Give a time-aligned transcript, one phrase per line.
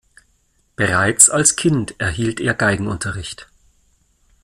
[0.75, 3.47] Bereits als Kind erhielt er Geigenunterricht.